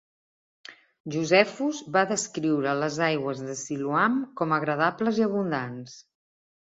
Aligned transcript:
Josephus 1.15 1.81
va 1.97 2.01
descriure 2.11 2.73
les 2.83 2.97
aigües 3.07 3.43
de 3.49 3.57
Siloam 3.59 4.15
com 4.41 4.55
agradables 4.57 5.21
i 5.21 5.27
abundants. 5.27 5.95